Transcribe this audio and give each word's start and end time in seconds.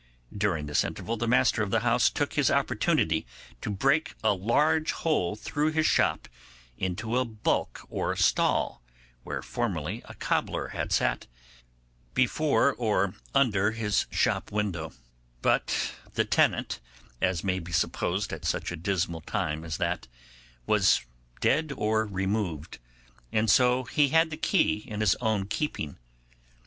During 0.35 0.65
this 0.65 0.83
interval 0.83 1.15
the 1.15 1.27
master 1.27 1.61
of 1.61 1.69
the 1.69 1.81
house 1.81 2.09
took 2.09 2.33
his 2.33 2.49
opportunity 2.49 3.27
to 3.61 3.69
break 3.69 4.15
a 4.23 4.33
large 4.33 4.93
hole 4.93 5.35
through 5.35 5.73
his 5.73 5.85
shop 5.85 6.27
into 6.75 7.19
a 7.19 7.23
bulk 7.23 7.85
or 7.87 8.15
stall, 8.15 8.81
where 9.21 9.43
formerly 9.43 10.01
a 10.05 10.15
cobbler 10.15 10.69
had 10.69 10.91
sat, 10.91 11.27
before 12.15 12.73
or 12.73 13.13
under 13.35 13.73
his 13.73 14.07
shop 14.09 14.51
window; 14.51 14.91
but 15.43 15.93
the 16.15 16.25
tenant, 16.25 16.79
as 17.21 17.43
may 17.43 17.59
be 17.59 17.71
supposed 17.71 18.33
at 18.33 18.43
such 18.43 18.71
a 18.71 18.75
dismal 18.77 19.21
time 19.21 19.63
as 19.63 19.77
that, 19.77 20.07
was 20.65 21.01
dead 21.41 21.71
or 21.77 22.07
removed, 22.07 22.79
and 23.31 23.51
so 23.51 23.83
he 23.83 24.09
had 24.09 24.31
the 24.31 24.35
key 24.35 24.83
in 24.87 24.99
his 24.99 25.15
own 25.21 25.45
keeping. 25.45 25.97